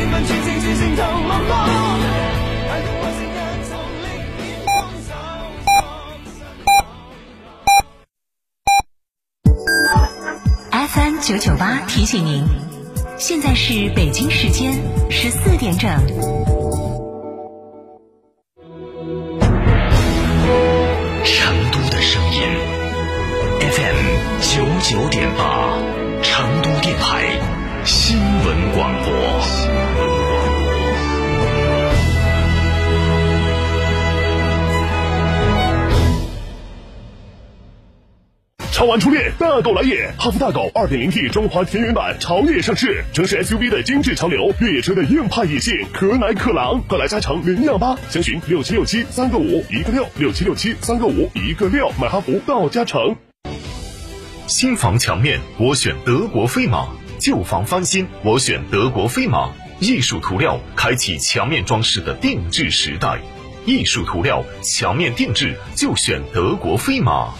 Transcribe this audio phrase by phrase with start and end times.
[0.00, 1.52] 千万千星星星透落落，
[2.70, 4.68] 太空外星人从另一方
[5.06, 5.12] 走
[10.72, 10.72] 走。
[10.72, 12.46] FM 九九八提醒您，
[13.18, 14.72] 现在是北京时间
[15.10, 15.90] 十四点整。
[21.26, 22.40] 成都的声音
[23.60, 23.98] ，FM
[24.40, 25.76] 九九点八，
[38.80, 40.10] 超玩初恋，大狗来也！
[40.18, 53.14] 哈弗大狗 2.0T 中华田园版潮野上市，城市 SUV 的精致潮流，越野车的硬派野性，可奶可狼，快来加诚零幺八，详询六七六七三个五一个六六七六七三个五一个六，买哈弗到加诚。
[54.46, 59.50] 新房墙面，我选德国飞马；旧房翻新，我选德国飞马。
[59.80, 63.20] 艺术涂料开启墙面装饰的定制时代，
[63.66, 67.34] 艺术涂料墙面定制就选德国飞马。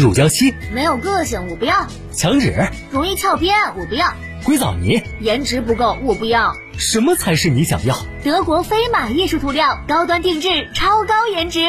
[0.00, 2.54] 乳胶漆、没有个性，我不要；墙纸、
[2.90, 4.06] 容易翘边，我不要；
[4.44, 6.54] 硅藻泥，颜值不够，我不要。
[6.78, 7.94] 什么才是你想要？
[8.24, 11.60] 德国飞马艺术涂料，高端定制，超高颜值，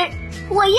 [0.48, 0.74] 我要。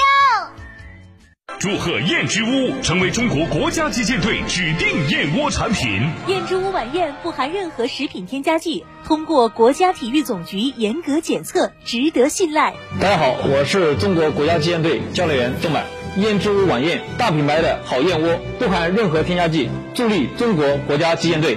[1.58, 6.08] 祝贺燕之屋成为中国国家击剑队指定燕窝产品。
[6.26, 12.72] 燕之屋晚宴不含任何食品添加剂，通过国家体育总局严格检测，值得信赖。
[12.98, 15.84] 大家好，我是中国国家击剑队教练员郑满。
[16.16, 21.56] 燕之屋晚宴，大品牌的好燕窝，不含任何添加剂，助力中国国家击剑队。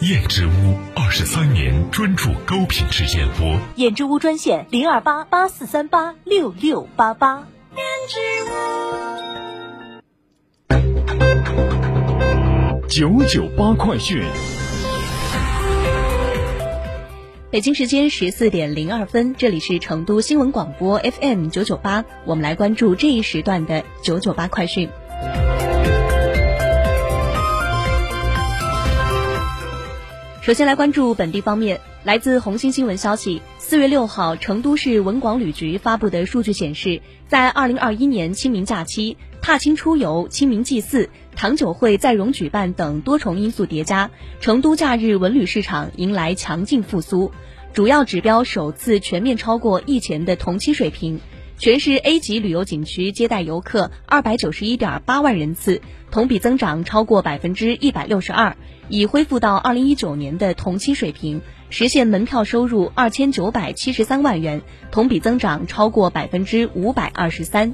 [0.00, 3.60] 燕之屋二十三年专注高品质燕窝。
[3.76, 7.46] 燕之屋专线零二八八四三八六六八八。
[7.76, 8.48] 燕之屋。
[12.88, 14.24] 九九八快讯。
[17.50, 24.88] 北京时间十四点零二分，这里是成都新闻广播 FM 九九八，我们来关注这一时段的九九八快讯。
[30.42, 47.32] 首先来关注本地方面，来自红星新闻消息，四月六号，成都市文广旅局发布的数据显示，在二零二一年清明假期，踏青出游、清明祭祀、糖酒会再融举办等多重因素叠加，成都假日文旅市场迎来强劲复苏，
[47.72, 51.18] 主要指标首次全面超过疫前的同期水平。
[51.56, 55.80] 全市 A 级旅游景区接待游客二百九十一点八万人次，
[56.10, 58.54] 同比增长超过百分之一百六十二，
[58.90, 61.40] 已恢复到二零一九年的同期水平，
[61.70, 67.72] 实现门票收入二千九百七十三万元，同比增长超过百分之五百二十三。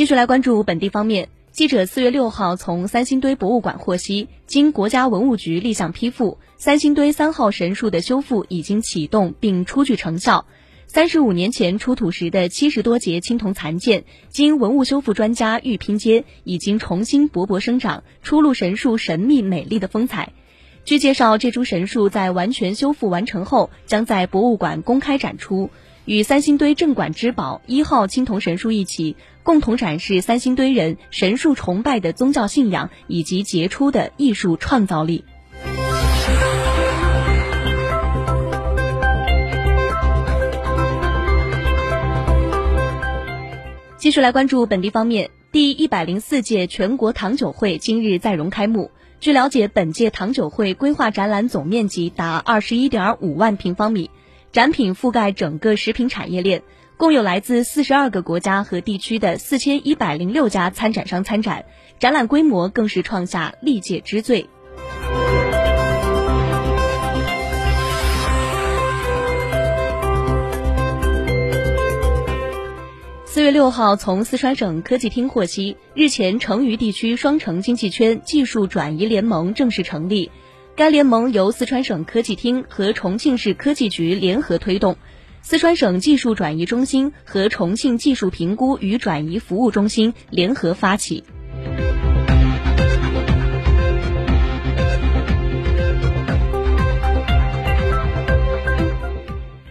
[0.00, 1.28] 继续来关注本地方面。
[1.52, 10.46] 记者四月六号从三星堆博物馆获悉，经国家文物局立项批复，三星堆三号神树的修复已经启动并初具成效。
[10.86, 20.32] 三十五年前出土时的七十多节青铜残件，经文物修复专家预拼接，已经重新勃勃生长，初露神树神秘美丽的风采。
[20.86, 25.68] 据介绍，这株神树在完全修复完成后，将在博物馆公开展出。
[26.06, 35.24] 与三星堆镇馆之宝一号青铜神树一起，共同展示三星堆人神树崇拜的宗教信仰以及杰出的艺术创造力。
[43.98, 48.90] 继续来关注本地方面，第一百零四届全国糖酒会今日在蓉开幕。
[49.20, 54.10] 据了解，本届糖酒会规划展览总面积达二十一点五万平方米。
[54.52, 56.64] 展品覆盖整个食品产业链，
[56.96, 61.66] 共有来自四十二个国家和地区的四千一百零六家参展商参展，
[62.00, 64.48] 展览规模更是创下历届之最。
[73.24, 80.32] 四月六号，从四川省科技厅获悉，日前成渝地区双城经济圈技术转移联盟正式成立。
[80.80, 84.96] 该联盟由四川省科技厅和重庆市科技局联合推动，
[85.42, 91.22] 四川省技术转移中心和重庆技术评估与转移服务中心联合发起。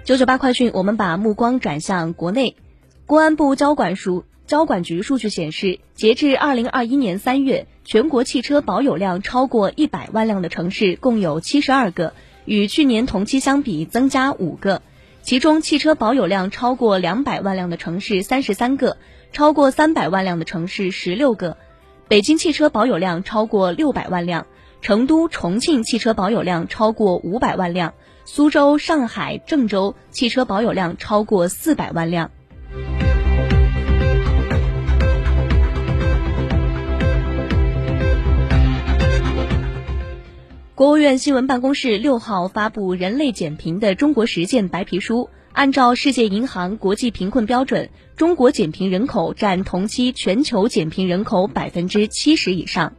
[0.03, 2.55] 九九八快讯，我们把目光转向国内，
[3.07, 4.25] 公安部交管署。
[4.45, 12.13] 交管局数据显示，截至二零二一年三月，全国汽车保有量超过一百万辆的城市共有七十二个，
[12.45, 14.83] 与去年同期相比增加五个。
[15.23, 18.97] 其中，汽车保有量超过两百万辆的城市三十三个，
[19.31, 21.57] 超过三百万辆的城市十六个。
[22.07, 24.45] 北京汽车保有量超过六百万辆，
[24.83, 32.29] 成都、重庆汽车保有量超过五百万辆，苏州、上海、郑州汽车保有量超过四百万辆。
[40.79, 52.93] 国务院新闻办公室六号发布《人类减贫的中国实践白皮书》，按照世界银行国际贫困标准，中国减贫人口占同期全球减贫人口百分之七十以上。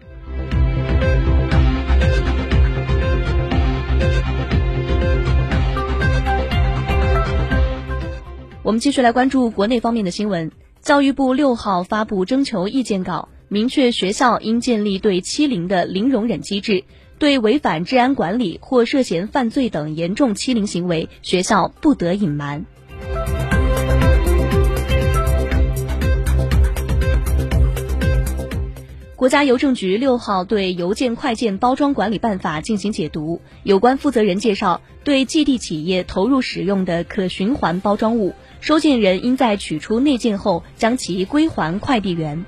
[8.63, 10.53] 我们继续来关注国内方面的新闻。
[10.83, 16.85] 教育部六号发布征求意见稿，明确学校应建立对欺凌的零容忍机制。
[17.21, 22.65] 对违反治安管理或涉嫌犯罪等严重欺凌行为，学校不得隐瞒。
[29.17, 42.47] 国家邮政局六号对《邮件快件包装管理办法》进行解读，有关负责人介绍，对寄递企业投入使用的可循环包装物，收件人应在取出内件后将其归还快递员。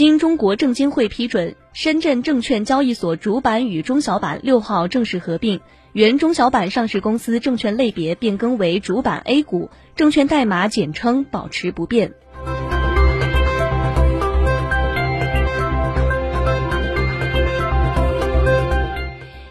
[0.00, 5.60] 经中国证监会批准，深圳证券交易所主板与中小板六号正式合并，
[5.92, 12.14] 原中小板上市公司证券类别变更为主板 A 股，证券代码简称保持不变。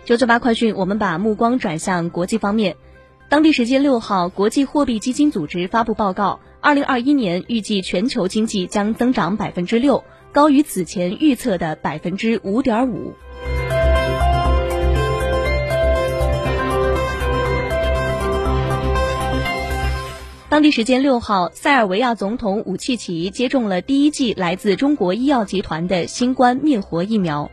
[0.04, 2.76] 九九八快讯，我们把目光转向国际方面。
[3.30, 10.04] 当地时间六号，国际货币基金组织发布报告，二零二一年预计全球经济将增长百分之六。
[10.32, 13.14] 高于此前预测的百分之五点五。
[20.50, 27.52] 当地时间六号，塞尔维亚总统武契奇接种了第一剂来自中国医药集团的新冠灭活疫苗。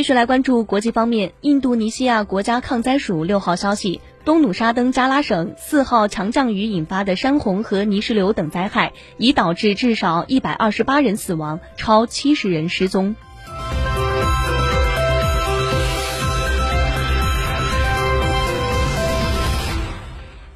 [0.00, 13.14] 继续来关注国际方面，印度尼西亚国家抗灾署六号消息，东努沙登加拉省四号强降雨引发的山洪和泥石流等灾害，已导致至少一百二十八人死亡，超七十人失踪。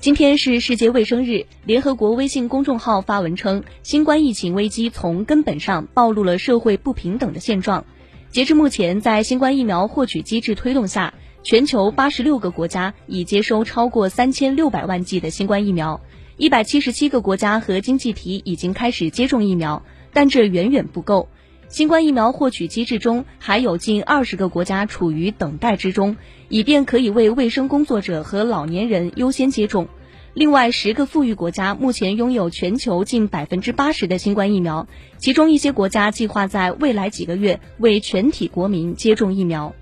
[0.01, 7.85] 今天是世界卫生日，联合国微信公众号发文称，新冠疫情危机从根本上暴露了社会不平等的现状。
[8.35, 11.15] 截至目前，在新冠疫苗获取机制推动下，
[11.45, 16.01] 全球八十六个国家已接收超过三千六百万剂的新冠疫苗，
[16.37, 21.29] 一百七十七个国家和经济体已经开始接种疫苗，但这远远不够。
[21.69, 26.17] 新冠疫苗获取机制中还有近二十个国家处于等待之中，
[26.49, 29.87] 以便可以为卫生工作者和老年人优先接种。
[30.35, 34.89] 另外，十个富裕国家目前拥有全球近百分之八十的新冠疫苗，
[35.19, 39.73] 其中一些国家计划在未来几个月为全体国民接种疫苗。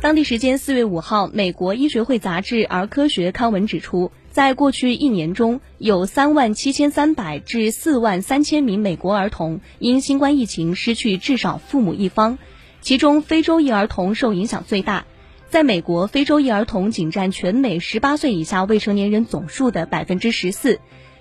[0.00, 4.10] 当地时间四月五号，美国医学会杂志《儿科学》刊文指出。
[4.38, 12.38] 在过去一年中，有三万七千三百至四万三千名美国儿童因新冠疫情失去至少父母一方，
[12.80, 15.06] 其中非洲裔儿童受影响最大。
[15.48, 20.78] 在美国，非洲裔儿童仅占全美十八岁以下未成年人总数的百分之十四，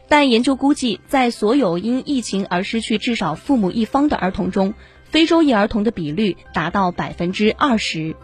[0.07, 4.75] 但研究估计，在所有因疫情而失去至少父母一方的儿童中，
[5.05, 8.15] 非洲裔儿童的比率达到百分之二十。